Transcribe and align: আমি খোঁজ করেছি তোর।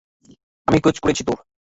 আমি 0.67 0.79
খোঁজ 0.83 0.95
করেছি 0.99 1.21
তোর। 1.27 1.37